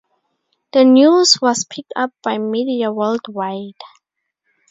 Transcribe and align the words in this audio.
The 0.73 0.83
news 0.83 1.37
was 1.43 1.63
picked 1.65 1.93
up 1.95 2.09
by 2.23 2.39
media 2.39 2.91
worldwide. 2.91 3.77